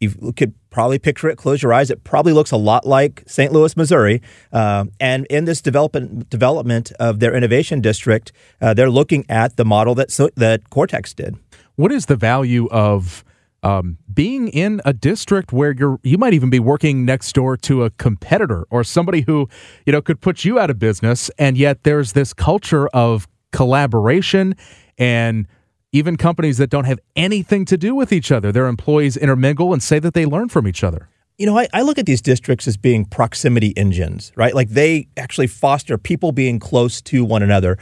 [0.00, 1.36] You could probably picture it.
[1.36, 1.90] Close your eyes.
[1.90, 3.52] It probably looks a lot like St.
[3.52, 4.22] Louis, Missouri.
[4.52, 8.30] Uh, and in this development development of their innovation district,
[8.60, 11.36] uh, they're looking at the model that so, that Cortex did.
[11.74, 13.24] What is the value of
[13.64, 17.82] um, being in a district where you're you might even be working next door to
[17.82, 19.48] a competitor or somebody who
[19.84, 24.54] you know could put you out of business, and yet there's this culture of collaboration
[24.96, 25.48] and
[25.92, 28.52] even companies that don't have anything to do with each other.
[28.52, 31.08] Their employees intermingle and say that they learn from each other.
[31.38, 34.54] You know, I, I, look at these districts as being proximity engines, right?
[34.54, 37.78] Like they actually foster people being close to one another.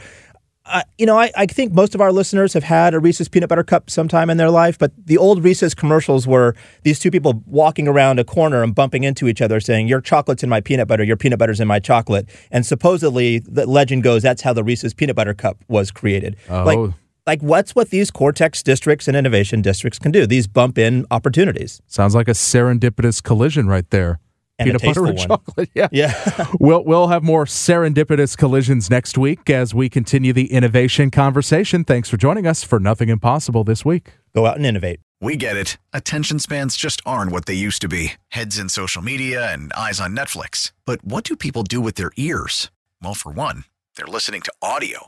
[0.63, 3.49] Uh, you know, I, I, think most of our listeners have had a Reese's peanut
[3.49, 7.41] butter cup sometime in their life, but the old Reese's commercials were these two people
[7.45, 10.87] walking around a corner and bumping into each other saying, Your chocolate's in my peanut
[10.87, 12.29] butter, your peanut butter's in my chocolate.
[12.51, 16.35] And supposedly, the legend goes that's how the Reese's peanut butter cup was created.
[16.49, 16.63] Oh.
[16.63, 16.93] Like,
[17.27, 21.81] like what's what these cortex districts and innovation districts can do these bump in opportunities.
[21.85, 24.19] Sounds like a serendipitous collision right there.
[24.59, 25.27] And peanut butter and one.
[25.27, 25.87] chocolate yeah.
[25.91, 26.47] Yeah.
[26.59, 31.83] We'll, we'll have more serendipitous collisions next week as we continue the innovation conversation.
[31.83, 34.13] Thanks for joining us for nothing impossible this week.
[34.33, 35.01] Go out and innovate.
[35.21, 35.77] We get it.
[35.93, 38.13] Attention spans just aren't what they used to be.
[38.29, 40.71] Heads in social media and eyes on netflix.
[40.85, 42.71] But what do people do with their ears?
[43.01, 43.65] Well for one
[43.95, 45.07] they're listening to audio